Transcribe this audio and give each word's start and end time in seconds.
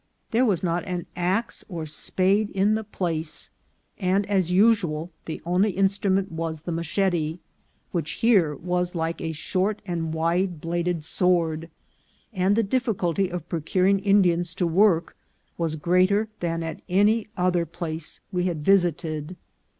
There 0.31 0.45
was 0.45 0.63
not 0.63 0.83
an 0.85 1.05
axe 1.15 1.63
or 1.69 1.85
spade 1.85 2.49
in 2.49 2.73
the 2.73 2.83
place, 2.83 3.51
and, 3.99 4.25
as 4.27 4.49
usual, 4.51 5.11
the 5.25 5.43
only 5.45 5.69
instrument 5.73 6.31
was 6.31 6.61
the 6.61 6.71
machete, 6.71 7.37
which 7.91 8.13
here 8.13 8.55
was 8.55 8.95
like 8.95 9.21
a 9.21 9.31
short 9.31 9.79
and 9.85 10.11
wide 10.11 10.59
bladed 10.59 11.05
sword; 11.05 11.69
and 12.33 12.55
the 12.55 12.63
difficulty 12.63 13.29
of 13.29 13.47
procuring 13.47 13.99
Indians 13.99 14.55
to 14.55 14.65
work 14.65 15.15
was 15.55 15.75
greater 15.75 16.29
than 16.39 16.63
at 16.63 16.81
any 16.89 17.27
other 17.37 17.67
place 17.67 18.19
we 18.31 18.45
had 18.45 18.65
visited. 18.65 19.35